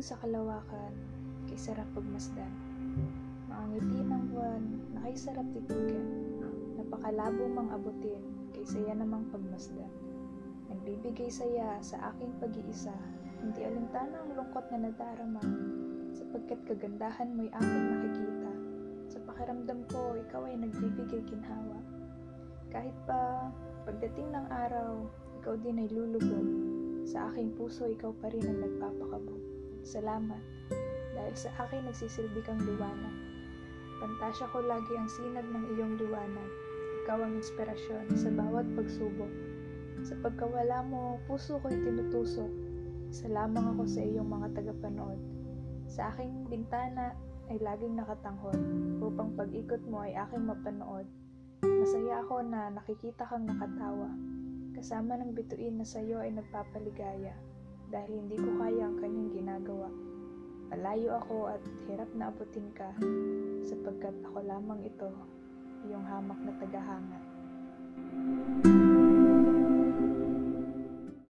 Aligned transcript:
sa 0.00 0.18
kalawakan, 0.20 0.92
kay 1.46 1.58
sarap 1.58 1.86
pagmasdan. 1.96 2.52
Mga 3.48 3.64
ngiti 3.72 4.00
ng 4.02 4.24
buwan, 4.32 4.62
na 4.92 4.98
kay 5.06 5.16
sarap 5.16 5.46
titigan. 5.54 6.06
Napakalabo 6.76 7.44
mang 7.48 7.70
abutin, 7.72 8.20
kay 8.52 8.64
namang 8.92 9.24
pagmasdan. 9.32 9.88
Nagbibigay 10.66 11.30
saya 11.30 11.78
sa 11.80 12.12
aking 12.12 12.34
pag-iisa, 12.42 12.94
hindi 13.38 13.62
alintana 13.62 14.26
ang 14.26 14.34
lungkot 14.34 14.66
na 14.74 14.90
nadarama, 14.90 15.44
sapagkat 16.12 16.58
kagandahan 16.66 17.32
mo'y 17.32 17.48
aking 17.52 17.84
nakikita. 17.92 18.52
Sa 19.06 19.18
pakiramdam 19.22 19.86
ko, 19.86 20.18
ikaw 20.18 20.44
ay 20.50 20.58
nagbibigay 20.58 21.22
ginhawa. 21.30 21.78
Kahit 22.74 22.96
pa 23.06 23.48
pagdating 23.86 24.34
ng 24.34 24.46
araw, 24.50 25.06
ikaw 25.38 25.54
din 25.62 25.78
ay 25.78 25.88
lulubog. 25.94 26.48
Sa 27.06 27.30
aking 27.30 27.54
puso, 27.54 27.86
ikaw 27.86 28.10
pa 28.18 28.26
rin 28.34 28.42
ang 28.42 28.58
nagpapakabog. 28.66 29.55
Salamat, 29.86 30.42
dahil 31.14 31.34
sa 31.38 31.46
akin 31.62 31.86
nagsisilbi 31.86 32.42
kang 32.42 32.58
liwanag. 32.58 33.14
Pantasya 34.02 34.50
ko 34.50 34.58
lagi 34.66 34.98
ang 34.98 35.06
sinag 35.06 35.46
ng 35.46 35.78
iyong 35.78 35.94
liwanag. 35.94 36.50
Ikaw 37.06 37.22
ang 37.22 37.38
inspirasyon 37.38 38.10
sa 38.18 38.34
bawat 38.34 38.66
pagsubok. 38.74 39.30
Sa 40.02 40.18
pagkawala 40.26 40.82
mo, 40.90 41.22
puso 41.30 41.62
ko'y 41.62 41.78
tinutusok. 41.86 42.50
Isa 43.14 43.30
lamang 43.30 43.78
ako 43.78 43.86
sa 43.86 44.02
iyong 44.02 44.26
mga 44.26 44.58
tagapanood. 44.58 45.22
Sa 45.86 46.10
aking 46.10 46.50
bintana 46.50 47.14
ay 47.46 47.62
laging 47.62 47.94
nakatanghod 47.94 48.58
upang 48.98 49.38
pag-ikot 49.38 49.86
mo 49.86 50.02
ay 50.02 50.18
aking 50.18 50.50
mapanood. 50.50 51.06
Masaya 51.62 52.26
ako 52.26 52.42
na 52.42 52.74
nakikita 52.74 53.22
kang 53.22 53.46
nakatawa. 53.46 54.10
Kasama 54.74 55.14
ng 55.22 55.30
bituin 55.30 55.78
na 55.78 55.86
sa 55.86 56.02
iyo 56.02 56.18
ay 56.18 56.34
nagpapaligaya 56.34 57.38
dahil 57.86 58.26
hindi 58.26 58.34
ko 58.34 58.50
kaya 58.58 58.82
ang 58.82 58.98
kanyang. 58.98 59.26
Malayo 60.96 61.20
ako 61.20 61.52
at 61.52 61.60
hirap 61.84 62.08
na 62.16 62.32
abutin 62.32 62.72
ka 62.72 62.88
sapagkat 63.68 64.16
ako 64.24 64.40
lamang 64.48 64.80
ito, 64.80 65.12
iyong 65.84 66.08
hamak 66.08 66.40
na 66.40 66.56
tagahanga. 66.56 67.20